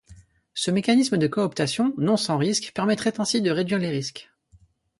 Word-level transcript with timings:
Ce 0.55 0.71
mécanisme 0.71 1.17
de 1.19 1.27
cooptation, 1.27 1.93
non 1.99 2.17
sans 2.17 2.39
risque 2.39 2.71
permettrait 2.73 3.19
ainsi 3.21 3.39
de 3.39 3.51
réduire 3.51 3.77
les 3.77 3.91
risques. 3.91 4.31